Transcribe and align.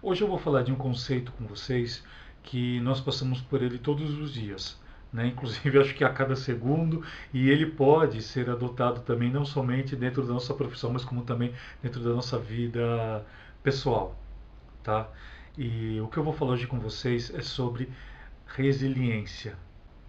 Hoje 0.00 0.22
eu 0.22 0.28
vou 0.28 0.38
falar 0.38 0.62
de 0.62 0.70
um 0.70 0.76
conceito 0.76 1.32
com 1.32 1.44
vocês 1.44 2.04
que 2.44 2.78
nós 2.80 3.00
passamos 3.00 3.40
por 3.40 3.62
ele 3.62 3.78
todos 3.78 4.16
os 4.16 4.32
dias. 4.32 4.78
Né? 5.12 5.26
Inclusive, 5.26 5.76
acho 5.80 5.92
que 5.92 6.04
a 6.04 6.12
cada 6.12 6.36
segundo, 6.36 7.04
e 7.34 7.50
ele 7.50 7.66
pode 7.66 8.22
ser 8.22 8.48
adotado 8.48 9.00
também, 9.00 9.28
não 9.28 9.44
somente 9.44 9.96
dentro 9.96 10.22
da 10.24 10.32
nossa 10.32 10.54
profissão, 10.54 10.92
mas 10.92 11.04
como 11.04 11.22
também 11.22 11.52
dentro 11.82 12.00
da 12.00 12.10
nossa 12.10 12.38
vida 12.38 13.26
pessoal. 13.60 14.16
Tá? 14.84 15.08
E 15.56 16.00
o 16.00 16.06
que 16.06 16.16
eu 16.16 16.22
vou 16.22 16.32
falar 16.32 16.52
hoje 16.52 16.68
com 16.68 16.78
vocês 16.78 17.34
é 17.34 17.42
sobre 17.42 17.90
resiliência. 18.46 19.56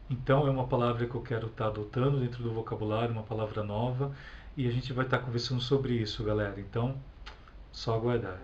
Então, 0.07 0.45
é 0.45 0.51
uma 0.51 0.67
palavra 0.67 1.07
que 1.07 1.15
eu 1.15 1.21
quero 1.21 1.47
estar 1.47 1.65
adotando 1.65 2.19
dentro 2.19 2.43
do 2.43 2.53
vocabulário, 2.53 3.11
uma 3.11 3.23
palavra 3.23 3.63
nova, 3.63 4.11
e 4.55 4.67
a 4.67 4.71
gente 4.71 4.93
vai 4.93 5.05
estar 5.05 5.17
conversando 5.17 5.61
sobre 5.61 5.93
isso, 5.93 6.23
galera. 6.23 6.59
Então, 6.59 6.95
só 7.71 7.95
aguardar. 7.95 8.39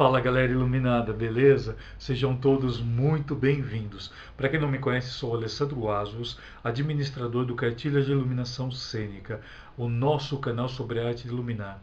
Fala 0.00 0.18
galera 0.18 0.50
iluminada, 0.50 1.12
beleza? 1.12 1.76
Sejam 1.98 2.34
todos 2.34 2.80
muito 2.80 3.36
bem-vindos. 3.36 4.10
Para 4.34 4.48
quem 4.48 4.58
não 4.58 4.66
me 4.66 4.78
conhece, 4.78 5.10
sou 5.10 5.34
Alessandro 5.34 5.90
Asvos, 5.90 6.38
administrador 6.64 7.44
do 7.44 7.54
Cartilha 7.54 8.00
de 8.00 8.10
Iluminação 8.10 8.70
Cênica, 8.70 9.42
o 9.76 9.90
nosso 9.90 10.38
canal 10.38 10.70
sobre 10.70 11.00
a 11.00 11.08
arte 11.08 11.24
de 11.24 11.28
iluminar. 11.28 11.82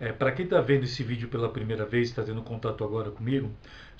É, 0.00 0.10
Para 0.10 0.32
quem 0.32 0.44
está 0.44 0.60
vendo 0.60 0.82
esse 0.82 1.04
vídeo 1.04 1.28
pela 1.28 1.48
primeira 1.48 1.86
vez, 1.86 2.08
está 2.08 2.24
tendo 2.24 2.42
contato 2.42 2.82
agora 2.82 3.12
comigo, 3.12 3.48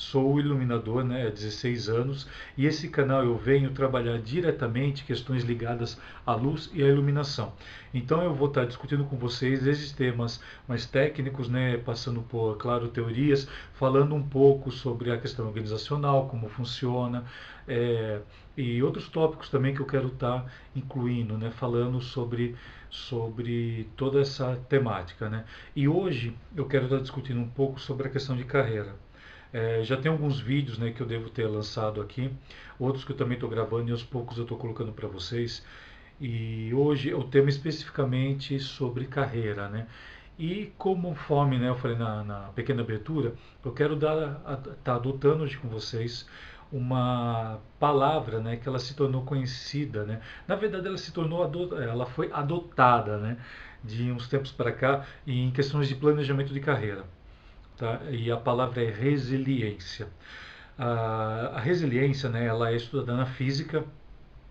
sou 0.03 0.41
iluminador 0.41 1.05
né, 1.05 1.29
há 1.29 1.31
16 1.31 1.89
anos 1.89 2.29
e 2.57 2.67
esse 2.67 2.89
canal 2.89 3.25
eu 3.25 3.37
venho 3.37 3.71
trabalhar 3.71 4.19
diretamente 4.19 5.05
questões 5.05 5.45
ligadas 5.45 5.99
à 6.27 6.35
luz 6.35 6.69
e 6.75 6.83
à 6.83 6.89
iluminação. 6.89 7.53
Então 7.95 8.21
eu 8.23 8.35
vou 8.35 8.49
estar 8.49 8.67
discutindo 8.67 9.05
com 9.05 9.17
vocês 9.17 9.65
esses 9.65 9.93
temas 9.93 10.43
mais 10.67 10.87
técnicos, 10.87 11.49
né, 11.49 11.77
passando 11.77 12.21
por, 12.23 12.57
claro, 12.57 12.89
teorias, 12.89 13.47
falando 13.75 14.15
um 14.15 14.23
pouco 14.23 14.73
sobre 14.73 15.13
a 15.13 15.19
questão 15.19 15.47
organizacional, 15.47 16.29
como 16.29 16.49
funciona, 16.49 17.25
é, 17.69 18.21
e 18.57 18.83
outros 18.83 19.09
tópicos 19.09 19.49
também 19.49 19.73
que 19.73 19.81
eu 19.81 19.87
quero 19.87 20.09
estar 20.09 20.53
incluindo, 20.75 21.39
né, 21.39 21.51
falando 21.53 22.01
sobre 22.01 22.57
sobre 22.91 23.89
toda 23.97 24.21
essa 24.21 24.57
temática. 24.69 25.31
Né? 25.31 25.45
E 25.75 25.89
hoje 25.89 26.37
eu 26.55 26.67
quero 26.67 26.85
estar 26.85 26.99
discutindo 26.99 27.41
um 27.41 27.49
pouco 27.49 27.81
sobre 27.81 28.09
a 28.09 28.11
questão 28.11 28.37
de 28.37 28.45
carreira. 28.45 28.95
É, 29.53 29.83
já 29.83 29.97
tem 29.97 30.11
alguns 30.11 30.41
vídeos 30.41 30.79
né, 30.79 30.93
que 30.93 31.01
eu 31.01 31.07
devo 31.07 31.29
ter 31.29 31.47
lançado 31.47 32.01
aqui, 32.01 32.31
outros 32.79 33.05
que 33.05 33.13
eu 33.13 33.17
também 33.17 33.35
estou 33.35 33.51
gravando 33.51 33.89
e 33.89 33.93
aos 33.93 34.03
poucos 34.03 34.39
eu 34.39 34.45
estou 34.45 34.57
colocando 34.57 34.93
para 34.93 35.07
vocês. 35.09 35.65
E 36.21 36.73
hoje 36.73 37.13
o 37.13 37.25
tema 37.25 37.51
especificamente 37.51 38.59
sobre 38.59 39.07
carreira. 39.07 39.69
Né? 39.69 39.87
E 40.39 40.73
conforme 40.79 41.59
né, 41.59 41.69
eu 41.69 41.77
falei 41.77 41.97
na, 41.97 42.25
na 42.25 42.41
pequena 42.55 42.83
abertura, 42.83 43.35
eu 43.65 43.73
quero 43.73 43.95
estar 43.95 44.41
tá 44.83 44.95
adotando 44.95 45.45
hoje 45.45 45.59
com 45.59 45.69
vocês 45.69 46.27
uma 46.73 47.61
palavra, 47.79 48.41
né, 48.41 48.57
que 48.57 48.67
ela 48.67 48.79
se 48.79 48.97
tornou 48.97 49.23
conhecida, 49.23 50.05
né? 50.05 50.23
Na 50.49 50.57
verdade, 50.57 50.87
ela 50.89 50.97
se 50.97 51.13
tornou 51.13 51.45
ela 51.79 52.07
foi 52.07 52.31
adotada, 52.33 53.19
né, 53.19 53.37
de 53.85 54.11
uns 54.11 54.27
tempos 54.27 54.51
para 54.51 54.73
cá 54.73 55.05
em 55.27 55.51
questões 55.51 55.87
de 55.87 55.95
planejamento 55.95 56.53
de 56.53 56.61
carreira, 56.61 57.05
tá? 57.77 58.01
E 58.11 58.31
a 58.31 58.37
palavra 58.37 58.83
é 58.83 58.91
resiliência. 58.91 60.09
A, 60.79 61.53
a 61.55 61.61
resiliência, 61.61 62.29
né, 62.29 62.47
ela 62.47 62.71
é 62.71 62.77
estudada 62.77 63.17
na 63.17 63.27
física. 63.27 63.85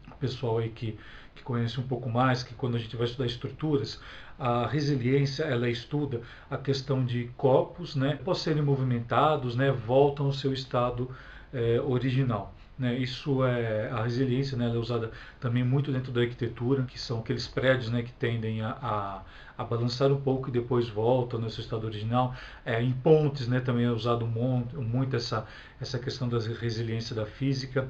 O 0.08 0.16
pessoal 0.16 0.59
aí 0.59 0.70
que 0.70 0.98
que 1.36 1.44
conhece 1.44 1.80
um 1.80 1.88
pouco 1.88 2.10
mais, 2.10 2.44
que 2.44 2.54
quando 2.54 2.76
a 2.76 2.80
gente 2.80 2.96
vai 2.96 3.06
estudar 3.06 3.26
estruturas, 3.26 4.00
a 4.38 4.68
resiliência 4.68 5.44
ela 5.44 5.70
estuda 5.70 6.22
a 6.50 6.58
questão 6.58 7.04
de 7.04 7.30
corpos, 7.38 7.96
né, 7.96 8.14
após 8.14 8.40
serem 8.40 8.62
movimentados, 8.62 9.56
né, 9.56 9.72
voltam 9.72 10.28
ao 10.28 10.34
seu 10.34 10.54
estado 10.54 11.10
é, 11.54 11.80
original. 11.81 12.54
Né? 12.81 12.97
Isso 12.97 13.46
é 13.46 13.92
a 13.92 14.02
resiliência, 14.02 14.58
né? 14.58 14.66
Ela 14.66 14.74
é 14.74 14.80
usada 14.80 15.12
também 15.40 15.64
muito 15.64 15.92
dentro 15.92 16.12
da 16.12 16.22
arquitetura, 16.22 16.81
que 16.84 17.00
são 17.00 17.19
aqueles 17.19 17.47
prédios, 17.47 17.92
né, 17.92 18.02
que 18.02 18.12
tendem 18.14 18.64
a, 18.64 18.72
a, 18.72 19.22
a 19.56 19.64
balançar 19.64 20.12
um 20.12 20.19
pouco 20.19 20.50
e 20.50 20.52
depois 20.52 20.90
voltam 20.90 21.40
no 21.40 21.47
seu 21.47 21.62
estado 21.62 21.86
original. 21.86 22.34
É, 22.66 22.81
em 22.81 22.92
pontes, 22.92 23.47
né, 23.47 23.59
também 23.59 23.86
é 23.86 23.92
usado 23.92 24.25
muito, 24.25 24.81
muito 24.81 25.16
essa 25.16 25.46
essa 25.80 26.00
questão 26.00 26.28
da 26.28 26.40
resiliência 26.40 27.16
da 27.16 27.28
física. 27.28 27.88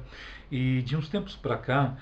E 0.50 0.82
de 0.82 0.94
uns 0.94 1.08
tempos 1.08 1.34
para 1.34 1.56
cá 1.56 1.96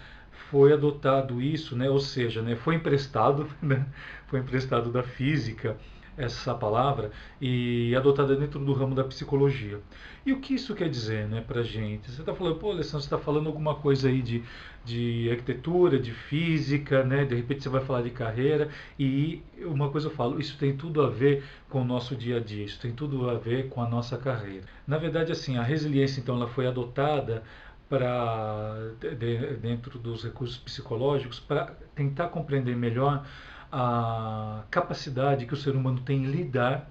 foi 0.51 0.73
adotado 0.73 1.41
isso, 1.41 1.77
né? 1.77 1.89
Ou 1.89 2.01
seja, 2.01 2.43
né, 2.43 2.57
foi 2.57 2.75
emprestado, 2.75 3.49
né? 3.63 3.87
Foi 4.27 4.41
emprestado 4.41 4.91
da 4.91 5.05
física 5.05 5.77
essa 6.21 6.55
palavra 6.55 7.11
e 7.41 7.95
adotada 7.97 8.37
dentro 8.37 8.61
do 8.61 8.73
ramo 8.73 8.95
da 8.95 9.05
psicologia. 9.05 9.81
E 10.25 10.33
o 10.33 10.41
que 10.41 10.55
isso 10.55 10.75
quer 10.75 10.89
dizer 10.89 11.27
né, 11.27 11.41
para 11.41 11.63
gente? 11.63 12.11
Você 12.11 12.21
está 12.21 12.35
falando, 12.35 12.57
pô, 12.57 12.71
Alessandro, 12.71 13.01
você 13.01 13.07
está 13.07 13.19
falando 13.19 13.47
alguma 13.47 13.75
coisa 13.75 14.09
aí 14.09 14.21
de, 14.21 14.45
de 14.85 15.31
arquitetura, 15.31 15.99
de 15.99 16.13
física, 16.13 17.03
né? 17.03 17.25
de 17.25 17.35
repente 17.35 17.63
você 17.63 17.69
vai 17.71 17.83
falar 17.83 18.03
de 18.03 18.11
carreira, 18.11 18.69
e 18.99 19.43
uma 19.63 19.91
coisa 19.91 20.09
eu 20.09 20.11
falo, 20.11 20.39
isso 20.39 20.59
tem 20.59 20.77
tudo 20.77 21.03
a 21.03 21.09
ver 21.09 21.43
com 21.69 21.81
o 21.81 21.85
nosso 21.85 22.15
dia 22.15 22.37
a 22.37 22.41
dia, 22.41 22.65
isso 22.65 22.79
tem 22.81 22.93
tudo 22.93 23.31
a 23.31 23.35
ver 23.35 23.69
com 23.71 23.83
a 23.83 23.89
nossa 23.89 24.19
carreira. 24.19 24.65
Na 24.87 24.99
verdade, 24.99 25.33
assim, 25.33 25.57
a 25.57 25.63
resiliência, 25.63 26.21
então, 26.21 26.37
ela 26.37 26.49
foi 26.49 26.67
adotada 26.67 27.43
para 27.89 28.93
de, 29.01 29.57
dentro 29.57 29.99
dos 29.99 30.23
recursos 30.23 30.57
psicológicos 30.59 31.41
para 31.41 31.75
tentar 31.95 32.29
compreender 32.29 32.77
melhor 32.77 33.27
a 33.73 34.65
capacidade 34.71 35.47
que 35.47 35.55
o 35.55 35.57
ser 35.57 35.75
humano 35.77 36.01
tem 36.01 36.25
em 36.25 36.27
lidar 36.27 36.91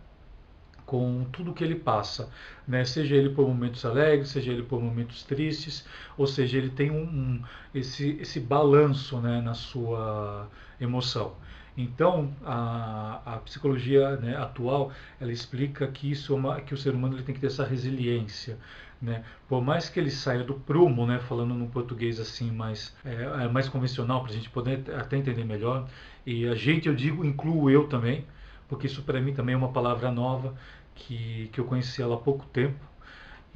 com 0.85 1.23
tudo 1.31 1.53
que 1.53 1.63
ele 1.63 1.75
passa, 1.75 2.31
né? 2.67 2.83
seja 2.83 3.15
ele 3.15 3.29
por 3.29 3.47
momentos 3.47 3.85
alegres, 3.85 4.29
seja 4.29 4.51
ele 4.51 4.63
por 4.63 4.81
momentos 4.81 5.21
tristes, 5.23 5.85
ou 6.17 6.25
seja, 6.25 6.57
ele 6.57 6.71
tem 6.71 6.89
um, 6.89 7.03
um 7.03 7.43
esse, 7.75 8.17
esse 8.19 8.39
balanço 8.39 9.19
né, 9.19 9.39
na 9.39 9.53
sua 9.53 10.47
emoção. 10.81 11.35
Então, 11.81 12.35
a, 12.43 13.21
a 13.25 13.37
psicologia 13.37 14.17
né, 14.17 14.35
atual, 14.35 14.91
ela 15.17 15.31
explica 15.31 15.87
que, 15.87 16.11
isso 16.11 16.33
é 16.33 16.35
uma, 16.35 16.59
que 16.59 16.73
o 16.73 16.77
ser 16.77 16.93
humano 16.93 17.15
ele 17.15 17.23
tem 17.23 17.33
que 17.33 17.39
ter 17.39 17.47
essa 17.47 17.63
resiliência. 17.63 18.57
Né? 19.01 19.23
Por 19.47 19.63
mais 19.63 19.87
que 19.87 19.97
ele 19.97 20.11
saia 20.11 20.43
do 20.43 20.55
prumo, 20.55 21.07
né, 21.07 21.19
falando 21.19 21.53
no 21.53 21.69
português 21.69 22.19
assim 22.19 22.51
mais, 22.51 22.93
é, 23.05 23.45
é 23.45 23.47
mais 23.47 23.69
convencional, 23.69 24.21
para 24.23 24.31
a 24.31 24.35
gente 24.35 24.49
poder 24.49 24.83
até 24.93 25.15
entender 25.15 25.45
melhor, 25.45 25.87
e 26.25 26.45
a 26.49 26.53
gente, 26.53 26.89
eu 26.89 26.93
digo, 26.93 27.23
incluo 27.23 27.69
eu 27.69 27.87
também, 27.87 28.25
porque 28.67 28.87
isso 28.87 29.01
para 29.03 29.21
mim 29.21 29.33
também 29.33 29.55
é 29.55 29.57
uma 29.57 29.71
palavra 29.71 30.11
nova, 30.11 30.53
que, 30.93 31.49
que 31.53 31.61
eu 31.61 31.63
conheci 31.63 32.01
ela 32.01 32.15
há 32.15 32.19
pouco 32.19 32.45
tempo, 32.47 32.83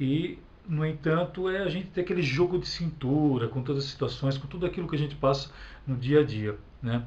e 0.00 0.38
no 0.66 0.86
entanto, 0.86 1.50
é 1.50 1.58
a 1.58 1.68
gente 1.68 1.88
ter 1.88 2.00
aquele 2.00 2.22
jogo 2.22 2.58
de 2.58 2.66
cintura 2.66 3.48
com 3.48 3.62
todas 3.62 3.84
as 3.84 3.90
situações, 3.90 4.38
com 4.38 4.46
tudo 4.46 4.64
aquilo 4.64 4.88
que 4.88 4.96
a 4.96 4.98
gente 4.98 5.14
passa 5.14 5.50
no 5.86 5.94
dia 5.94 6.20
a 6.20 6.24
dia. 6.24 6.56
Né? 6.82 7.04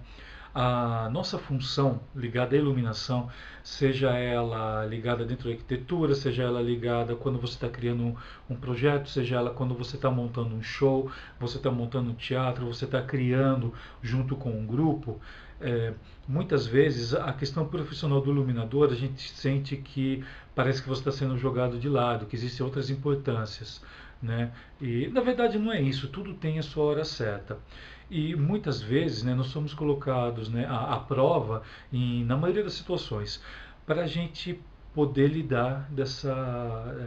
A 0.59 1.07
nossa 1.11 1.37
função 1.37 2.01
ligada 2.15 2.55
à 2.55 2.57
iluminação, 2.57 3.29
seja 3.63 4.09
ela 4.17 4.83
ligada 4.87 5.23
dentro 5.23 5.49
da 5.49 5.51
arquitetura, 5.51 6.15
seja 6.15 6.41
ela 6.41 6.59
ligada 6.63 7.15
quando 7.15 7.37
você 7.37 7.53
está 7.53 7.69
criando 7.69 8.01
um, 8.01 8.15
um, 8.49 8.55
projeto, 8.55 9.07
seja 9.07 9.35
ela 9.35 9.51
quando 9.51 9.75
você 9.75 9.97
está 9.97 10.09
montando 10.09 10.55
um 10.55 10.63
show, 10.63 11.11
você 11.39 11.57
está 11.57 11.69
montando 11.69 12.09
um 12.09 12.15
teatro, 12.15 12.65
você 12.65 12.85
está 12.85 12.99
criando 13.03 13.71
junto 14.01 14.35
com 14.35 14.49
um 14.49 14.65
grupo, 14.65 15.21
é, 15.61 15.93
muitas 16.27 16.65
vezes 16.65 17.13
a 17.13 17.33
questão 17.33 17.67
profissional 17.67 18.19
do 18.19 18.31
iluminador 18.31 18.91
a 18.91 18.95
gente 18.95 19.29
sente 19.29 19.77
que 19.77 20.23
parece 20.55 20.81
que 20.81 20.89
você 20.89 21.01
está 21.01 21.11
sendo 21.11 21.37
jogado 21.37 21.77
de 21.77 21.87
lado, 21.87 22.25
que 22.25 22.35
existem 22.35 22.65
outras 22.65 22.89
importâncias. 22.89 23.79
Né? 24.19 24.51
E 24.81 25.07
na 25.09 25.21
verdade 25.21 25.59
não 25.59 25.71
é 25.71 25.79
isso, 25.79 26.07
tudo 26.07 26.33
tem 26.33 26.57
a 26.57 26.63
sua 26.63 26.85
hora 26.85 27.05
certa. 27.05 27.59
E 28.09 28.35
muitas 28.35 28.81
vezes 28.81 29.23
né, 29.23 29.35
nós 29.35 29.47
somos 29.47 29.73
colocados 29.73 30.49
né, 30.49 30.65
à, 30.65 30.95
à 30.95 30.99
prova, 30.99 31.61
em, 31.91 32.23
na 32.23 32.37
maioria 32.37 32.63
das 32.63 32.73
situações, 32.73 33.43
para 33.85 34.03
a 34.03 34.07
gente 34.07 34.59
poder 34.93 35.27
lidar 35.27 35.87
dessa, 35.91 36.33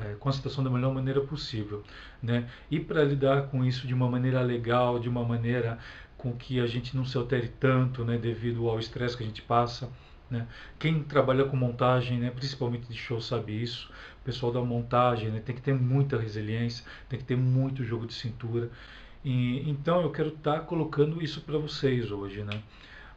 é, 0.04 0.14
com 0.14 0.28
a 0.28 0.32
situação 0.32 0.62
da 0.62 0.70
melhor 0.70 0.94
maneira 0.94 1.20
possível. 1.22 1.82
Né? 2.22 2.48
E 2.70 2.78
para 2.78 3.02
lidar 3.02 3.48
com 3.48 3.64
isso 3.64 3.86
de 3.86 3.94
uma 3.94 4.08
maneira 4.08 4.40
legal, 4.42 5.00
de 5.00 5.08
uma 5.08 5.24
maneira 5.24 5.78
com 6.16 6.32
que 6.32 6.60
a 6.60 6.66
gente 6.66 6.94
não 6.94 7.04
se 7.04 7.16
altere 7.16 7.48
tanto 7.48 8.04
né, 8.04 8.18
devido 8.18 8.68
ao 8.68 8.78
estresse 8.78 9.16
que 9.16 9.24
a 9.24 9.26
gente 9.26 9.42
passa. 9.42 9.90
Né? 10.30 10.46
Quem 10.78 11.02
trabalha 11.02 11.44
com 11.46 11.56
montagem, 11.56 12.18
né, 12.20 12.30
principalmente 12.30 12.86
de 12.86 12.94
show, 12.94 13.20
sabe 13.20 13.60
isso. 13.60 13.90
pessoal 14.22 14.52
da 14.52 14.60
montagem, 14.60 15.30
né, 15.30 15.40
tem 15.40 15.56
que 15.56 15.62
ter 15.62 15.74
muita 15.74 16.16
resiliência, 16.16 16.84
tem 17.08 17.18
que 17.18 17.24
ter 17.24 17.36
muito 17.36 17.82
jogo 17.82 18.06
de 18.06 18.14
cintura. 18.14 18.70
E, 19.24 19.68
então 19.68 20.00
eu 20.02 20.10
quero 20.10 20.28
estar 20.28 20.54
tá 20.54 20.60
colocando 20.60 21.22
isso 21.22 21.40
para 21.42 21.58
vocês 21.58 22.10
hoje, 22.10 22.42
né? 22.42 22.62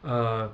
Ah, 0.02 0.50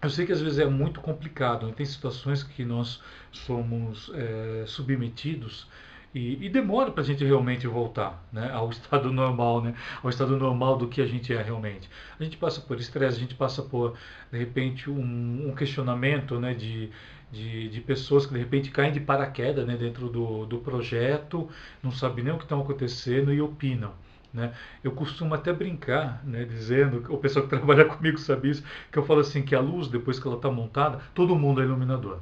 eu 0.00 0.10
sei 0.10 0.24
que 0.24 0.32
às 0.32 0.40
vezes 0.40 0.58
é 0.58 0.66
muito 0.66 1.00
complicado, 1.00 1.66
né? 1.66 1.72
tem 1.76 1.84
situações 1.84 2.42
que 2.42 2.64
nós 2.64 3.02
somos 3.32 4.10
é, 4.14 4.64
submetidos 4.64 5.66
e, 6.14 6.46
e 6.46 6.48
demora 6.48 6.90
para 6.92 7.02
a 7.02 7.04
gente 7.04 7.24
realmente 7.24 7.66
voltar 7.66 8.24
né, 8.32 8.50
ao 8.54 8.70
estado 8.70 9.12
normal, 9.12 9.60
né, 9.60 9.74
ao 10.02 10.08
estado 10.08 10.36
normal 10.38 10.76
do 10.76 10.88
que 10.88 11.00
a 11.00 11.06
gente 11.06 11.32
é 11.34 11.42
realmente. 11.42 11.90
A 12.18 12.22
gente 12.22 12.36
passa 12.36 12.60
por 12.60 12.78
estresse, 12.78 13.16
a 13.16 13.20
gente 13.20 13.34
passa 13.34 13.60
por, 13.62 13.96
de 14.30 14.38
repente, 14.38 14.88
um, 14.88 15.48
um 15.48 15.54
questionamento 15.54 16.38
né, 16.38 16.54
de, 16.54 16.90
de, 17.32 17.68
de, 17.68 17.80
pessoas 17.80 18.24
que 18.24 18.32
de 18.32 18.38
repente 18.38 18.70
caem 18.70 18.92
de 18.92 19.00
paraquedas 19.00 19.66
né, 19.66 19.76
dentro 19.76 20.08
do, 20.08 20.46
do 20.46 20.58
projeto, 20.58 21.48
não 21.82 21.90
sabem 21.90 22.24
nem 22.24 22.32
o 22.32 22.38
que 22.38 22.44
está 22.44 22.56
acontecendo 22.56 23.32
e 23.32 23.40
opinam. 23.40 23.92
Né? 24.38 24.52
Eu 24.84 24.92
costumo 24.92 25.34
até 25.34 25.52
brincar, 25.52 26.24
né, 26.24 26.44
dizendo, 26.44 27.04
o 27.12 27.18
pessoal 27.18 27.44
que 27.44 27.50
trabalha 27.56 27.84
comigo 27.84 28.16
sabe 28.18 28.50
isso, 28.50 28.62
que 28.90 28.96
eu 28.96 29.02
falo 29.02 29.18
assim, 29.18 29.42
que 29.42 29.52
a 29.52 29.60
luz, 29.60 29.88
depois 29.88 30.20
que 30.20 30.26
ela 30.28 30.36
está 30.36 30.48
montada, 30.48 31.00
todo 31.12 31.34
mundo 31.34 31.60
é 31.60 31.64
iluminador. 31.64 32.20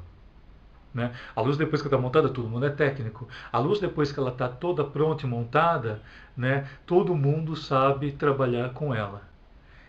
Né? 0.91 1.13
A 1.35 1.41
luz 1.41 1.57
depois 1.57 1.79
que 1.79 1.87
está 1.87 1.97
montada, 1.97 2.27
todo 2.27 2.49
mundo 2.49 2.65
é 2.65 2.71
técnico. 2.71 3.27
A 3.51 3.59
luz 3.59 3.79
depois 3.79 4.11
que 4.11 4.19
ela 4.19 4.31
está 4.31 4.49
toda 4.49 4.83
pronta 4.83 5.27
e 5.27 5.29
montada, 5.29 6.01
né, 6.35 6.67
todo 6.87 7.13
mundo 7.13 7.55
sabe 7.55 8.11
trabalhar 8.13 8.73
com 8.73 8.95
ela. 8.95 9.21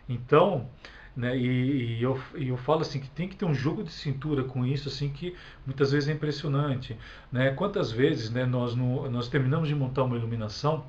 Então, 0.06 0.68
né, 1.16 1.34
e, 1.34 1.98
e, 1.98 2.02
eu, 2.02 2.20
e 2.36 2.48
eu 2.48 2.58
falo 2.58 2.82
assim 2.82 3.00
que 3.00 3.08
tem 3.08 3.26
que 3.26 3.36
ter 3.36 3.46
um 3.46 3.54
jogo 3.54 3.82
de 3.82 3.90
cintura 3.90 4.44
com 4.44 4.66
isso, 4.66 4.90
assim 4.90 5.08
que 5.08 5.34
muitas 5.64 5.92
vezes 5.92 6.10
é 6.10 6.12
impressionante. 6.12 6.94
Né? 7.32 7.52
Quantas 7.52 7.90
vezes 7.90 8.28
né, 8.28 8.44
nós, 8.44 8.74
no, 8.74 9.08
nós 9.08 9.28
terminamos 9.28 9.66
de 9.66 9.74
montar 9.74 10.02
uma 10.02 10.16
iluminação 10.16 10.84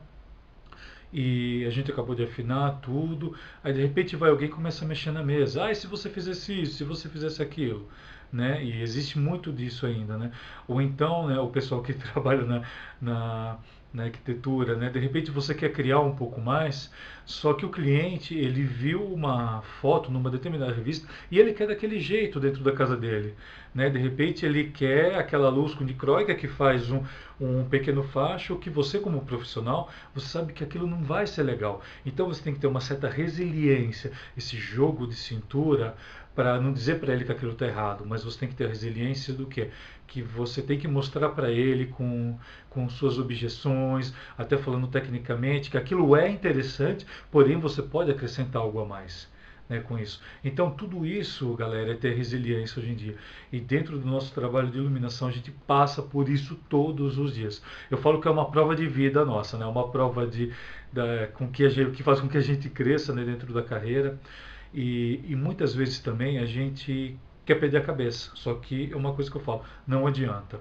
e 1.11 1.65
a 1.65 1.69
gente 1.69 1.91
acabou 1.91 2.15
de 2.15 2.23
afinar 2.23 2.79
tudo, 2.81 3.35
aí 3.63 3.73
de 3.73 3.81
repente 3.81 4.15
vai 4.15 4.29
alguém 4.29 4.49
começa 4.49 4.85
a 4.85 4.87
mexer 4.87 5.11
na 5.11 5.23
mesa. 5.23 5.65
Ah, 5.65 5.71
e 5.71 5.75
se 5.75 5.87
você 5.87 6.09
fizesse 6.09 6.61
isso, 6.61 6.75
se 6.77 6.83
você 6.83 7.09
fizesse 7.09 7.41
aquilo? 7.41 7.87
Né? 8.31 8.63
E 8.63 8.81
existe 8.81 9.17
muito 9.17 9.51
disso 9.51 9.85
ainda, 9.87 10.15
né? 10.17 10.31
Ou 10.67 10.79
então, 10.81 11.27
né, 11.27 11.39
o 11.39 11.47
pessoal 11.49 11.81
que 11.81 11.93
trabalha 12.13 12.43
na, 12.45 12.61
na 13.01 13.59
na 13.93 14.03
arquitetura, 14.03 14.75
né? 14.75 14.89
De 14.89 14.99
repente 14.99 15.31
você 15.31 15.53
quer 15.55 15.71
criar 15.71 15.99
um 15.99 16.15
pouco 16.15 16.39
mais, 16.39 16.91
só 17.29 17.53
que 17.53 17.63
o 17.63 17.69
cliente 17.69 18.35
ele 18.35 18.63
viu 18.63 19.05
uma 19.05 19.61
foto 19.61 20.11
numa 20.11 20.31
determinada 20.31 20.73
revista 20.73 21.07
e 21.29 21.37
ele 21.37 21.53
quer 21.53 21.67
daquele 21.67 21.99
jeito 21.99 22.39
dentro 22.39 22.63
da 22.63 22.71
casa 22.71 22.97
dele, 22.97 23.35
né? 23.71 23.87
De 23.87 23.99
repente 23.99 24.47
ele 24.47 24.71
quer 24.71 25.13
aquela 25.13 25.47
luz 25.47 25.75
com 25.75 25.85
dicróica 25.85 26.33
que 26.33 26.47
faz 26.47 26.89
um, 26.89 27.03
um 27.39 27.63
pequeno 27.65 28.01
facho 28.01 28.55
que 28.55 28.67
você 28.67 28.97
como 28.97 29.21
profissional 29.21 29.91
você 30.11 30.25
sabe 30.25 30.53
que 30.53 30.63
aquilo 30.63 30.87
não 30.87 31.03
vai 31.03 31.27
ser 31.27 31.43
legal. 31.43 31.83
Então 32.03 32.25
você 32.25 32.41
tem 32.41 32.51
que 32.51 32.59
ter 32.59 32.65
uma 32.65 32.81
certa 32.81 33.07
resiliência, 33.07 34.11
esse 34.35 34.57
jogo 34.57 35.05
de 35.05 35.13
cintura 35.13 35.95
para 36.33 36.59
não 36.59 36.73
dizer 36.73 36.99
para 36.99 37.13
ele 37.13 37.25
que 37.25 37.31
aquilo 37.31 37.51
está 37.51 37.67
errado, 37.67 38.05
mas 38.07 38.23
você 38.23 38.39
tem 38.39 38.49
que 38.49 38.55
ter 38.55 38.65
a 38.65 38.69
resiliência 38.69 39.33
do 39.33 39.45
que 39.45 39.69
que 40.09 40.21
você 40.21 40.61
tem 40.61 40.77
que 40.77 40.87
mostrar 40.87 41.29
para 41.29 41.51
ele 41.51 41.85
com, 41.85 42.37
com 42.69 42.89
suas 42.89 43.19
objeções, 43.19 44.13
até 44.37 44.57
falando 44.57 44.87
tecnicamente, 44.87 45.69
que 45.69 45.77
aquilo 45.77 46.15
é 46.15 46.29
interessante, 46.29 47.05
porém 47.31 47.57
você 47.57 47.81
pode 47.81 48.11
acrescentar 48.11 48.61
algo 48.61 48.79
a 48.79 48.85
mais. 48.85 49.29
Né, 49.67 49.81
com 49.81 49.99
isso. 49.99 50.19
Então, 50.43 50.71
tudo 50.71 51.05
isso, 51.05 51.53
galera, 51.53 51.91
é 51.91 51.95
ter 51.95 52.15
resiliência 52.15 52.81
hoje 52.81 52.91
em 52.91 52.95
dia. 52.95 53.15
E 53.51 53.59
dentro 53.59 53.99
do 53.99 54.07
nosso 54.07 54.33
trabalho 54.33 54.71
de 54.71 54.79
iluminação, 54.79 55.27
a 55.27 55.31
gente 55.31 55.51
passa 55.51 56.01
por 56.01 56.27
isso 56.27 56.55
todos 56.67 57.19
os 57.19 57.35
dias. 57.35 57.61
Eu 57.91 57.99
falo 57.99 58.19
que 58.19 58.27
é 58.27 58.31
uma 58.31 58.49
prova 58.49 58.75
de 58.75 58.87
vida 58.87 59.23
nossa, 59.23 59.59
né, 59.59 59.67
uma 59.67 59.87
prova 59.91 60.25
de, 60.25 60.51
da, 60.91 61.27
com 61.27 61.47
que, 61.47 61.69
gente, 61.69 61.91
que 61.91 62.01
faz 62.01 62.19
com 62.19 62.27
que 62.27 62.37
a 62.37 62.41
gente 62.41 62.67
cresça 62.67 63.13
né, 63.13 63.23
dentro 63.23 63.53
da 63.53 63.61
carreira. 63.61 64.19
E, 64.73 65.23
e 65.27 65.35
muitas 65.35 65.75
vezes 65.75 65.99
também 65.99 66.39
a 66.39 66.47
gente 66.47 67.15
quer 67.45 67.55
perder 67.55 67.77
a 67.77 67.81
cabeça. 67.81 68.31
Só 68.35 68.55
que 68.55 68.91
é 68.91 68.95
uma 68.95 69.13
coisa 69.13 69.29
que 69.29 69.37
eu 69.37 69.41
falo, 69.41 69.63
não 69.85 70.07
adianta. 70.07 70.59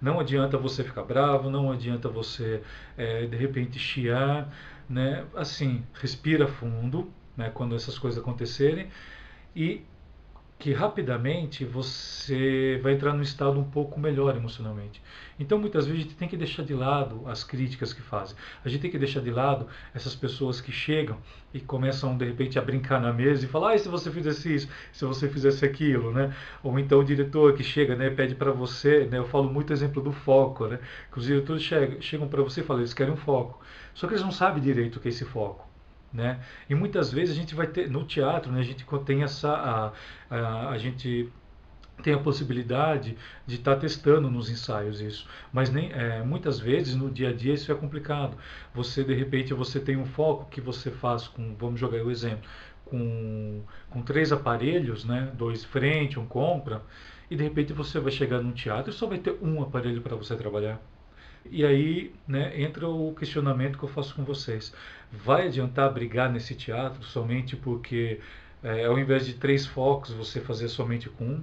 Não 0.00 0.18
adianta 0.18 0.58
você 0.58 0.82
ficar 0.82 1.04
bravo, 1.04 1.48
não 1.48 1.70
adianta 1.70 2.08
você 2.08 2.62
é, 2.96 3.24
de 3.26 3.36
repente 3.36 3.78
chiar, 3.78 4.52
né? 4.92 5.26
Assim, 5.34 5.82
respira 5.94 6.46
fundo, 6.46 7.10
né? 7.36 7.50
Quando 7.50 7.74
essas 7.74 7.98
coisas 7.98 8.20
acontecerem 8.20 8.88
e 9.56 9.82
que 10.62 10.72
rapidamente 10.72 11.64
você 11.64 12.78
vai 12.84 12.92
entrar 12.92 13.12
num 13.12 13.22
estado 13.22 13.58
um 13.58 13.64
pouco 13.64 13.98
melhor 13.98 14.36
emocionalmente. 14.36 15.02
Então, 15.36 15.58
muitas 15.58 15.86
vezes, 15.86 16.02
a 16.02 16.04
gente 16.04 16.14
tem 16.14 16.28
que 16.28 16.36
deixar 16.36 16.62
de 16.62 16.72
lado 16.72 17.26
as 17.26 17.42
críticas 17.42 17.92
que 17.92 18.00
fazem. 18.00 18.36
A 18.64 18.68
gente 18.68 18.80
tem 18.82 18.88
que 18.88 18.96
deixar 18.96 19.18
de 19.18 19.32
lado 19.32 19.66
essas 19.92 20.14
pessoas 20.14 20.60
que 20.60 20.70
chegam 20.70 21.18
e 21.52 21.58
começam, 21.58 22.16
de 22.16 22.24
repente, 22.24 22.60
a 22.60 22.62
brincar 22.62 23.00
na 23.00 23.12
mesa 23.12 23.44
e 23.44 23.48
falar: 23.48 23.72
ah, 23.72 23.78
se 23.78 23.88
você 23.88 24.08
fizesse 24.08 24.54
isso, 24.54 24.68
se 24.92 25.04
você 25.04 25.28
fizesse 25.28 25.64
aquilo, 25.64 26.12
né? 26.12 26.32
Ou 26.62 26.78
então 26.78 27.00
o 27.00 27.04
diretor 27.04 27.54
que 27.56 27.64
chega, 27.64 27.96
né, 27.96 28.08
pede 28.10 28.36
para 28.36 28.52
você, 28.52 29.04
né? 29.06 29.18
Eu 29.18 29.26
falo 29.26 29.52
muito 29.52 29.72
exemplo 29.72 30.00
do 30.00 30.12
foco, 30.12 30.68
né? 30.68 30.78
Que 31.10 31.18
os 31.18 31.24
diretores 31.24 31.64
chegam, 31.64 32.00
chegam 32.00 32.28
para 32.28 32.40
você 32.40 32.60
e 32.60 32.62
falam: 32.62 32.82
eles 32.82 32.94
querem 32.94 33.12
um 33.12 33.16
foco. 33.16 33.60
Só 33.94 34.06
que 34.06 34.12
eles 34.12 34.22
não 34.22 34.30
sabem 34.30 34.62
direito 34.62 34.98
o 34.98 35.00
que 35.00 35.08
é 35.08 35.10
esse 35.10 35.24
foco. 35.24 35.71
Né? 36.12 36.40
E 36.68 36.74
muitas 36.74 37.10
vezes 37.10 37.34
a 37.34 37.40
gente 37.40 37.54
vai 37.54 37.66
ter 37.66 37.90
no 37.90 38.04
teatro, 38.04 38.52
né, 38.52 38.60
a 38.60 38.64
gente 38.64 38.84
tem 39.06 39.22
essa 39.22 39.50
a, 39.50 39.92
a, 40.36 40.68
a 40.68 40.78
gente 40.78 41.32
tem 42.02 42.12
a 42.12 42.18
possibilidade 42.18 43.16
de 43.46 43.54
estar 43.56 43.74
tá 43.74 43.80
testando 43.80 44.30
nos 44.30 44.50
ensaios 44.50 45.00
isso, 45.00 45.26
mas 45.52 45.70
nem 45.70 45.90
é, 45.92 46.22
muitas 46.22 46.58
vezes 46.58 46.94
no 46.94 47.10
dia 47.10 47.30
a 47.30 47.32
dia 47.32 47.54
isso 47.54 47.70
é 47.72 47.74
complicado. 47.74 48.36
Você 48.74 49.04
de 49.04 49.14
repente 49.14 49.54
você 49.54 49.80
tem 49.80 49.96
um 49.96 50.04
foco 50.04 50.50
que 50.50 50.60
você 50.60 50.90
faz 50.90 51.28
com, 51.28 51.54
vamos 51.54 51.80
jogar 51.80 52.04
o 52.04 52.10
exemplo, 52.10 52.48
com, 52.84 53.62
com 53.88 54.02
três 54.02 54.32
aparelhos, 54.32 55.04
né, 55.04 55.32
dois 55.34 55.64
frente, 55.64 56.18
um 56.18 56.26
compra, 56.26 56.82
e 57.30 57.36
de 57.36 57.42
repente 57.42 57.72
você 57.72 57.98
vai 58.00 58.12
chegar 58.12 58.42
num 58.42 58.52
teatro 58.52 58.90
e 58.90 58.94
só 58.94 59.06
vai 59.06 59.18
ter 59.18 59.36
um 59.40 59.62
aparelho 59.62 60.02
para 60.02 60.16
você 60.16 60.36
trabalhar. 60.36 60.80
E 61.50 61.64
aí 61.64 62.14
né, 62.26 62.60
entra 62.60 62.88
o 62.88 63.14
questionamento 63.14 63.78
que 63.78 63.84
eu 63.84 63.88
faço 63.88 64.14
com 64.14 64.24
vocês. 64.24 64.74
Vai 65.10 65.46
adiantar 65.46 65.92
brigar 65.92 66.30
nesse 66.30 66.54
teatro 66.54 67.02
somente 67.02 67.56
porque 67.56 68.20
é, 68.62 68.86
ao 68.86 68.98
invés 68.98 69.26
de 69.26 69.34
três 69.34 69.66
focos 69.66 70.12
você 70.12 70.40
fazer 70.40 70.68
somente 70.68 71.08
com 71.08 71.24
um? 71.24 71.42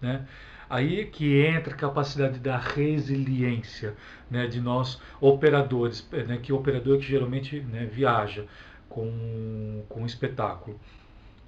Né? 0.00 0.26
Aí 0.68 1.06
que 1.06 1.40
entra 1.40 1.72
a 1.72 1.76
capacidade 1.76 2.40
da 2.40 2.58
resiliência 2.58 3.94
né, 4.30 4.46
de 4.46 4.60
nós 4.60 5.00
operadores, 5.20 6.06
né, 6.10 6.38
que 6.38 6.52
operador 6.52 6.98
que 6.98 7.06
geralmente 7.06 7.60
né, 7.60 7.86
viaja 7.86 8.44
com, 8.88 9.84
com 9.88 10.02
um 10.02 10.06
espetáculo. 10.06 10.78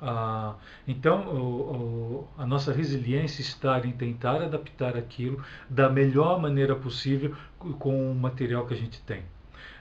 Ah, 0.01 0.55
então, 0.87 1.27
o, 1.27 1.41
o, 1.41 2.29
a 2.39 2.47
nossa 2.47 2.73
resiliência 2.73 3.41
está 3.41 3.81
em 3.85 3.91
tentar 3.91 4.41
adaptar 4.43 4.97
aquilo 4.97 5.43
da 5.69 5.91
melhor 5.91 6.41
maneira 6.41 6.77
possível 6.77 7.35
com 7.59 8.11
o 8.11 8.15
material 8.15 8.67
que 8.67 8.75
a 8.75 8.77
gente 8.77 9.01
tem. 9.03 9.23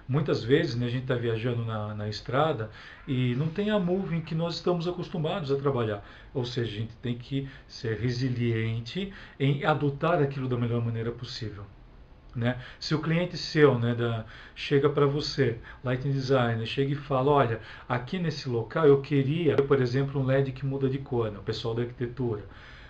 Muitas 0.08 0.42
vezes 0.42 0.76
né, 0.76 0.86
a 0.86 0.90
gente 0.90 1.02
está 1.02 1.16
viajando 1.16 1.66
na, 1.66 1.94
na, 1.94 2.08
estrada 2.08 2.72
e 3.06 3.36
não 3.36 3.48
tem 3.48 3.70
a 3.70 3.78
moving 3.78 4.22
que 4.22 4.34
nós 4.34 4.56
estamos 4.56 4.88
acostumados 4.88 5.52
a 5.52 5.58
trabalhar. 5.58 6.04
Ou 6.34 6.46
seja, 6.46 6.72
a 6.72 6.80
gente 6.80 6.96
tem 6.98 7.18
que 7.18 7.50
ser 7.68 7.98
resiliente 7.98 9.12
em 9.38 9.66
adotar 9.66 10.22
aquilo 10.22 10.48
da 10.48 10.56
melhor 10.56 10.84
maneira 10.84 11.12
possível. 11.12 11.66
Né? 12.34 12.58
Se 12.80 12.96
o 12.96 13.02
cliente 13.02 13.36
seu 13.36 13.78
né, 13.78 13.96
da, 13.96 14.24
chega 14.56 14.90
para 14.90 15.06
você, 15.06 15.58
Lighting 15.84 16.12
Designer, 16.12 16.66
chega 16.66 16.94
e 16.94 16.96
fala, 16.96 17.32
olha, 17.32 17.60
aqui 17.90 18.20
nesse 18.20 18.48
local 18.48 18.86
eu 18.86 19.02
queria, 19.02 19.56
por 19.58 19.82
exemplo, 19.82 20.22
um 20.22 20.26
LED 20.26 20.52
que 20.52 20.66
muda 20.66 20.88
de 20.88 21.00
cor, 21.00 21.32
né, 21.32 21.40
o 21.40 21.42
pessoal 21.42 21.74
da 21.74 21.82
arquitetura. 21.82 22.44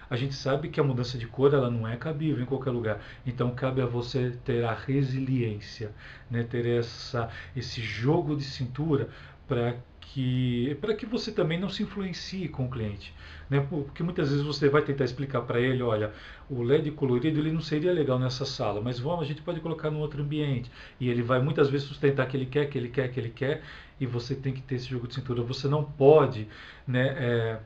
A 0.10 0.16
gente 0.16 0.36
sabe 0.36 0.70
que 0.70 0.80
a 0.80 0.84
mudança 0.84 1.18
de 1.18 1.28
cor 1.28 1.54
ela 1.54 1.70
não 1.70 1.88
é 1.88 1.98
cabível 1.98 2.42
em 2.42 2.46
qualquer 2.46 2.72
lugar. 2.72 3.00
Então 3.26 3.52
cabe 3.52 3.82
a 3.82 3.86
você 3.86 4.32
ter 4.46 4.64
a 4.64 4.74
resiliência, 4.74 5.92
né, 6.30 6.44
ter 6.44 6.66
essa, 6.66 7.30
esse 7.56 7.82
jogo 7.82 8.36
de 8.36 8.44
cintura 8.44 9.10
para 9.48 9.76
que 10.02 10.78
para 10.82 10.94
que 10.96 11.06
você 11.06 11.32
também 11.32 11.60
não 11.60 11.70
se 11.70 11.84
influencie 11.84 12.48
com 12.48 12.66
o 12.66 12.70
cliente, 12.70 13.14
né? 13.50 13.66
Porque 13.70 14.02
muitas 14.04 14.30
vezes 14.30 14.46
você 14.46 14.70
vai 14.70 14.82
tentar 14.82 15.04
explicar 15.04 15.42
para 15.42 15.60
ele, 15.60 15.84
olha, 15.84 16.14
o 16.50 16.64
LED 16.64 16.92
colorido 16.92 17.40
ele 17.40 17.52
não 17.52 17.62
seria 17.62 17.92
legal 17.92 18.18
nessa 18.18 18.46
sala, 18.46 18.82
mas 18.82 19.00
vamos, 19.00 19.22
a 19.22 19.26
gente 19.28 19.42
pode 19.42 19.60
colocar 19.60 19.92
num 19.92 20.00
outro 20.00 20.22
ambiente. 20.24 20.72
E 21.00 21.10
ele 21.10 21.22
vai 21.22 21.42
muitas 21.42 21.70
vezes 21.70 21.88
sustentar 21.88 22.28
que 22.28 22.38
ele 22.38 22.46
quer, 22.46 22.68
que 22.68 22.78
ele 22.78 22.90
quer, 22.90 23.10
que 23.12 23.20
ele 23.20 23.30
quer, 23.30 23.62
e 24.00 24.06
você 24.06 24.36
tem 24.36 24.54
que 24.54 24.62
ter 24.62 24.76
esse 24.76 24.88
jogo 24.88 25.08
de 25.08 25.16
cintura. 25.16 25.42
Você 25.44 25.68
não 25.68 25.84
pode, 25.84 26.48
né? 26.88 27.08
É, 27.20 27.60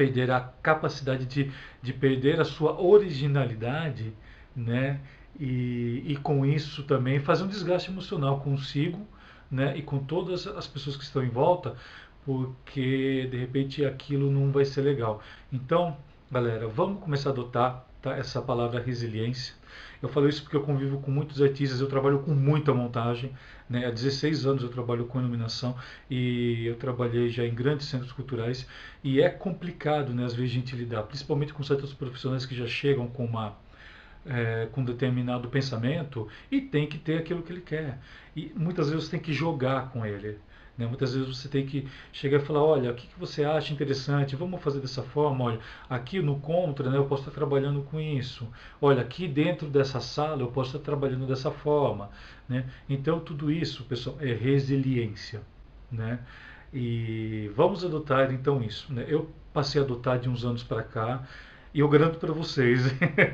perder 0.00 0.30
a 0.30 0.40
capacidade 0.40 1.26
de, 1.26 1.52
de 1.82 1.92
perder 1.92 2.40
a 2.40 2.44
sua 2.46 2.80
originalidade, 2.80 4.14
né? 4.56 4.98
E, 5.38 6.02
e 6.06 6.16
com 6.16 6.46
isso 6.46 6.84
também 6.84 7.20
fazer 7.20 7.44
um 7.44 7.48
desgaste 7.48 7.90
emocional 7.90 8.40
consigo 8.40 9.06
né, 9.50 9.76
e 9.76 9.82
com 9.82 9.98
todas 9.98 10.46
as 10.46 10.66
pessoas 10.66 10.96
que 10.96 11.04
estão 11.04 11.22
em 11.22 11.28
volta, 11.28 11.76
porque 12.24 13.28
de 13.30 13.36
repente 13.36 13.84
aquilo 13.84 14.30
não 14.30 14.50
vai 14.50 14.64
ser 14.64 14.80
legal. 14.80 15.20
Então, 15.52 15.96
galera, 16.30 16.68
vamos 16.68 17.02
começar 17.02 17.30
a 17.30 17.32
adotar 17.32 17.84
tá, 18.00 18.16
essa 18.16 18.40
palavra 18.40 18.80
resiliência 18.80 19.52
Eu 20.00 20.08
falo 20.08 20.28
isso 20.28 20.42
porque 20.44 20.56
eu 20.56 20.62
convivo 20.62 21.00
com 21.00 21.10
muitos 21.10 21.42
artistas, 21.42 21.80
eu 21.80 21.88
trabalho 21.88 22.20
com 22.20 22.32
muita 22.32 22.72
montagem. 22.72 23.32
Né? 23.68 23.84
Há 23.84 23.90
16 23.90 24.46
anos 24.46 24.62
eu 24.62 24.68
trabalho 24.68 25.06
com 25.06 25.18
iluminação 25.18 25.76
e 26.08 26.66
eu 26.66 26.76
trabalhei 26.76 27.28
já 27.30 27.44
em 27.44 27.52
grandes 27.52 27.88
centros 27.88 28.12
culturais 28.12 28.64
e 29.02 29.20
é 29.20 29.28
complicado, 29.28 30.14
né, 30.14 30.24
às 30.24 30.32
vezes, 30.32 30.52
a 30.52 30.54
gente 30.54 30.76
lidar, 30.76 31.02
principalmente 31.02 31.52
com 31.52 31.64
certos 31.64 31.92
profissionais 31.92 32.46
que 32.46 32.54
já 32.54 32.66
chegam 32.66 33.08
com 33.08 33.24
uma 33.24 33.56
é, 34.26 34.68
com 34.72 34.84
determinado 34.84 35.48
pensamento 35.48 36.28
e 36.50 36.60
tem 36.60 36.86
que 36.86 36.98
ter 36.98 37.18
aquilo 37.18 37.42
que 37.42 37.52
ele 37.52 37.60
quer. 37.60 37.98
E 38.36 38.52
muitas 38.56 38.88
vezes 38.88 39.04
você 39.04 39.10
tem 39.12 39.20
que 39.20 39.32
jogar 39.32 39.90
com 39.90 40.04
ele. 40.04 40.38
Né? 40.80 40.86
Muitas 40.86 41.14
vezes 41.14 41.28
você 41.28 41.48
tem 41.48 41.66
que 41.66 41.86
chegar 42.12 42.38
e 42.38 42.40
falar, 42.40 42.62
olha, 42.62 42.90
o 42.90 42.94
que, 42.94 43.06
que 43.06 43.18
você 43.18 43.44
acha 43.44 43.72
interessante? 43.72 44.34
Vamos 44.34 44.62
fazer 44.62 44.80
dessa 44.80 45.02
forma, 45.02 45.44
olha, 45.44 45.60
aqui 45.88 46.20
no 46.20 46.40
contra, 46.40 46.88
né, 46.90 46.96
eu 46.96 47.04
posso 47.04 47.22
estar 47.22 47.32
trabalhando 47.32 47.82
com 47.82 48.00
isso. 48.00 48.48
Olha, 48.80 49.02
aqui 49.02 49.28
dentro 49.28 49.68
dessa 49.68 50.00
sala 50.00 50.40
eu 50.40 50.48
posso 50.48 50.76
estar 50.76 50.84
trabalhando 50.84 51.26
dessa 51.26 51.50
forma. 51.50 52.10
Né? 52.48 52.64
Então 52.88 53.20
tudo 53.20 53.50
isso, 53.50 53.84
pessoal, 53.84 54.16
é 54.20 54.32
resiliência. 54.32 55.42
Né? 55.92 56.20
E 56.72 57.50
vamos 57.54 57.84
adotar 57.84 58.32
então 58.32 58.62
isso. 58.62 58.92
Né? 58.92 59.04
Eu 59.08 59.30
passei 59.52 59.80
a 59.80 59.84
adotar 59.84 60.18
de 60.18 60.28
uns 60.28 60.44
anos 60.44 60.62
para 60.62 60.82
cá 60.82 61.26
e 61.72 61.80
eu 61.80 61.88
garanto 61.88 62.18
para 62.18 62.32
vocês, 62.32 62.82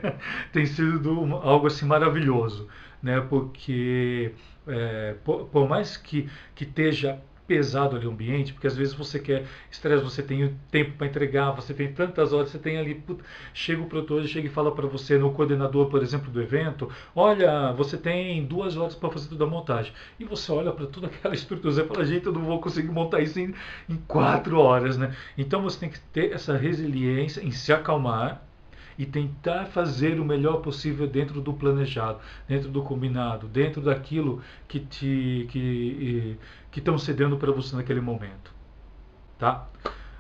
tem 0.52 0.66
sido 0.66 1.36
algo 1.36 1.66
assim 1.66 1.86
maravilhoso, 1.86 2.68
né? 3.02 3.20
Porque 3.20 4.32
é, 4.66 5.14
por, 5.24 5.46
por, 5.46 5.68
mais 5.68 5.96
que, 5.96 6.28
que 6.54 6.64
esteja 6.64 7.20
pesado 7.46 7.96
ali 7.96 8.06
o 8.06 8.10
ambiente, 8.10 8.52
porque 8.52 8.66
às 8.66 8.76
vezes 8.76 8.94
você 8.94 9.18
quer 9.18 9.44
estresse, 9.70 10.02
você 10.02 10.22
tem 10.22 10.54
tempo 10.70 10.92
para 10.92 11.06
entregar, 11.06 11.52
você 11.52 11.72
tem 11.72 11.92
tantas 11.92 12.32
horas, 12.32 12.50
você 12.50 12.58
tem 12.58 12.78
ali, 12.78 12.94
puta, 12.94 13.24
chega 13.54 13.82
o 13.82 13.86
produtor, 13.86 14.24
chega 14.26 14.46
e 14.46 14.50
fala 14.50 14.74
para 14.74 14.86
você, 14.86 15.18
no 15.18 15.32
coordenador, 15.32 15.86
por 15.88 16.02
exemplo, 16.02 16.30
do 16.30 16.40
evento, 16.42 16.90
olha, 17.14 17.72
você 17.72 17.96
tem 17.96 18.44
duas 18.44 18.76
horas 18.76 18.94
para 18.94 19.10
fazer 19.10 19.28
toda 19.28 19.44
a 19.44 19.46
montagem. 19.46 19.92
E 20.18 20.24
você 20.24 20.50
olha 20.52 20.72
para 20.72 20.86
toda 20.86 21.06
aquela 21.06 21.34
estrutura 21.34 21.82
e 21.82 21.86
fala, 21.86 22.04
gente, 22.04 22.26
eu 22.26 22.32
não 22.32 22.42
vou 22.42 22.60
conseguir 22.60 22.88
montar 22.88 23.20
isso 23.20 23.38
em, 23.38 23.54
em 23.88 23.96
quatro 24.08 24.58
horas, 24.58 24.96
né? 24.96 25.14
Então 25.36 25.62
você 25.62 25.78
tem 25.80 25.90
que 25.90 26.00
ter 26.00 26.32
essa 26.32 26.56
resiliência 26.56 27.40
em 27.40 27.50
se 27.50 27.72
acalmar, 27.72 28.42
e 28.98 29.04
tentar 29.04 29.66
fazer 29.66 30.18
o 30.20 30.24
melhor 30.24 30.60
possível 30.62 31.06
dentro 31.06 31.40
do 31.40 31.52
planejado, 31.52 32.20
dentro 32.48 32.70
do 32.70 32.82
combinado, 32.82 33.46
dentro 33.46 33.80
daquilo 33.80 34.42
que 34.66 34.80
te 34.80 35.46
que 35.50 36.38
que 36.70 36.78
estão 36.78 36.98
cedendo 36.98 37.36
para 37.36 37.52
você 37.52 37.74
naquele 37.76 38.00
momento, 38.00 38.52
tá? 39.38 39.68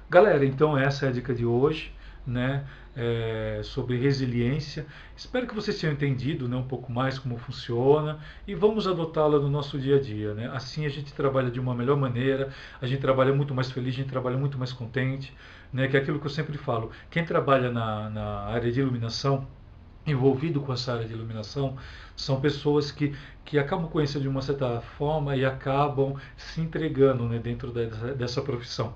Galera, 0.08 0.44
então 0.44 0.76
essa 0.78 1.06
é 1.06 1.08
a 1.08 1.12
dica 1.12 1.34
de 1.34 1.44
hoje, 1.44 1.92
né? 2.26 2.64
É, 2.98 3.60
sobre 3.62 3.98
resiliência. 3.98 4.86
Espero 5.14 5.46
que 5.46 5.54
vocês 5.54 5.78
tenham 5.78 5.92
entendido 5.92 6.48
né, 6.48 6.56
um 6.56 6.66
pouco 6.66 6.90
mais 6.90 7.18
como 7.18 7.36
funciona 7.36 8.18
e 8.48 8.54
vamos 8.54 8.88
adotá-la 8.88 9.38
no 9.38 9.50
nosso 9.50 9.78
dia 9.78 9.96
a 9.96 10.00
dia. 10.00 10.32
Né? 10.32 10.48
Assim 10.50 10.86
a 10.86 10.88
gente 10.88 11.12
trabalha 11.12 11.50
de 11.50 11.60
uma 11.60 11.74
melhor 11.74 11.98
maneira, 11.98 12.48
a 12.80 12.86
gente 12.86 13.02
trabalha 13.02 13.34
muito 13.34 13.54
mais 13.54 13.70
feliz, 13.70 13.92
a 13.92 13.98
gente 13.98 14.08
trabalha 14.08 14.38
muito 14.38 14.56
mais 14.56 14.72
contente 14.72 15.30
né, 15.72 15.88
que 15.88 15.96
é 15.96 16.00
aquilo 16.00 16.18
que 16.18 16.26
eu 16.26 16.30
sempre 16.30 16.56
falo. 16.56 16.90
Quem 17.10 17.24
trabalha 17.24 17.70
na, 17.70 18.10
na 18.10 18.38
área 18.46 18.70
de 18.70 18.80
iluminação, 18.80 19.46
envolvido 20.06 20.60
com 20.60 20.72
essa 20.72 20.92
área 20.92 21.04
de 21.06 21.12
iluminação, 21.12 21.76
são 22.16 22.40
pessoas 22.40 22.90
que, 22.92 23.14
que 23.44 23.58
acabam 23.58 23.88
conhecendo 23.88 24.22
de 24.22 24.28
uma 24.28 24.40
certa 24.42 24.80
forma 24.80 25.36
e 25.36 25.44
acabam 25.44 26.16
se 26.36 26.60
entregando 26.60 27.28
né, 27.28 27.38
dentro 27.38 27.72
dessa, 27.72 28.14
dessa 28.14 28.42
profissão. 28.42 28.94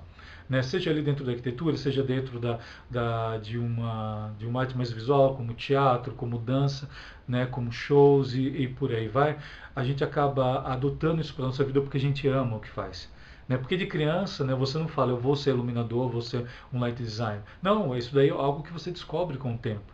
Né? 0.51 0.61
Seja 0.61 0.91
ali 0.91 1.01
dentro 1.01 1.23
da 1.23 1.31
arquitetura, 1.31 1.77
seja 1.77 2.03
dentro 2.03 2.37
da, 2.37 2.59
da, 2.89 3.37
de, 3.37 3.57
uma, 3.57 4.35
de 4.37 4.45
uma 4.45 4.59
arte 4.59 4.75
mais 4.75 4.91
visual, 4.91 5.33
como 5.33 5.53
teatro, 5.53 6.13
como 6.13 6.37
dança, 6.37 6.89
né? 7.25 7.45
como 7.45 7.71
shows 7.71 8.33
e, 8.33 8.41
e 8.41 8.67
por 8.67 8.93
aí 8.93 9.07
vai, 9.07 9.39
a 9.73 9.81
gente 9.81 10.03
acaba 10.03 10.59
adotando 10.69 11.21
isso 11.21 11.33
para 11.33 11.45
nossa 11.45 11.63
vida 11.63 11.79
porque 11.79 11.95
a 11.95 12.01
gente 12.01 12.27
ama 12.27 12.57
o 12.57 12.59
que 12.59 12.67
faz. 12.67 13.09
Né? 13.47 13.55
Porque 13.55 13.77
de 13.77 13.87
criança, 13.87 14.43
né, 14.43 14.53
você 14.53 14.77
não 14.77 14.89
fala, 14.89 15.13
eu 15.13 15.17
vou 15.17 15.37
ser 15.37 15.51
iluminador, 15.51 16.09
vou 16.09 16.21
ser 16.21 16.45
um 16.73 16.81
light 16.81 16.97
designer. 16.97 17.43
Não, 17.61 17.95
isso 17.95 18.13
daí 18.13 18.27
é 18.27 18.31
algo 18.31 18.61
que 18.61 18.73
você 18.73 18.91
descobre 18.91 19.37
com 19.37 19.53
o 19.53 19.57
tempo. 19.57 19.93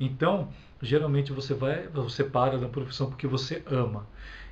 Então, 0.00 0.48
geralmente 0.80 1.34
você 1.34 1.52
vai, 1.52 1.86
você 1.88 2.24
para 2.24 2.56
na 2.56 2.68
profissão 2.68 3.10
porque 3.10 3.26
você 3.26 3.62
ama. 3.66 4.06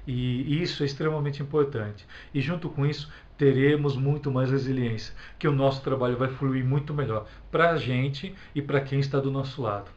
E 0.07 0.63
isso 0.63 0.83
é 0.83 0.87
extremamente 0.87 1.43
importante. 1.43 2.07
E 2.33 2.41
junto 2.41 2.69
com 2.69 2.87
isso, 2.87 3.11
teremos 3.37 3.97
muito 3.97 4.31
mais 4.31 4.51
resiliência, 4.51 5.15
que 5.39 5.47
o 5.49 5.53
nosso 5.53 5.83
trabalho 5.83 6.17
vai 6.17 6.29
fluir 6.29 6.65
muito 6.65 6.95
melhor 6.95 7.27
para 7.51 7.71
a 7.71 7.77
gente 7.77 8.35
e 8.55 8.63
para 8.63 8.81
quem 8.81 8.99
está 8.99 9.21
do 9.21 9.31
nosso 9.31 9.63
lado. 9.63 9.91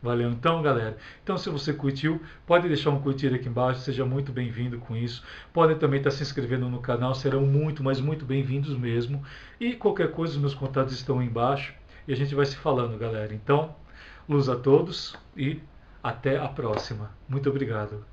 Valeu 0.00 0.30
então, 0.30 0.62
galera. 0.62 0.96
Então, 1.24 1.36
se 1.36 1.50
você 1.50 1.72
curtiu, 1.72 2.22
pode 2.46 2.68
deixar 2.68 2.90
um 2.90 3.00
curtir 3.00 3.34
aqui 3.34 3.48
embaixo, 3.48 3.80
seja 3.80 4.04
muito 4.04 4.30
bem-vindo 4.30 4.78
com 4.78 4.96
isso. 4.96 5.24
Podem 5.52 5.76
também 5.76 5.98
estar 5.98 6.12
se 6.12 6.22
inscrevendo 6.22 6.68
no 6.68 6.80
canal, 6.80 7.14
serão 7.14 7.40
muito, 7.42 7.82
mas 7.82 8.00
muito 8.00 8.24
bem-vindos 8.24 8.76
mesmo. 8.76 9.24
E 9.58 9.74
qualquer 9.74 10.12
coisa, 10.12 10.34
os 10.34 10.38
meus 10.38 10.54
contatos 10.54 10.94
estão 10.94 11.18
aí 11.18 11.26
embaixo 11.26 11.74
e 12.06 12.12
a 12.12 12.16
gente 12.16 12.34
vai 12.34 12.46
se 12.46 12.56
falando, 12.56 12.96
galera. 12.96 13.34
Então, 13.34 13.74
luz 14.28 14.48
a 14.48 14.54
todos 14.54 15.16
e 15.36 15.60
até 16.00 16.38
a 16.38 16.46
próxima. 16.48 17.10
Muito 17.28 17.50
obrigado. 17.50 18.04